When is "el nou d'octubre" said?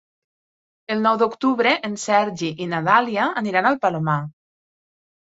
0.93-1.73